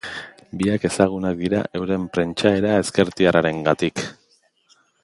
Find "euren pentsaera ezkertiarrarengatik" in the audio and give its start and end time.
1.81-4.07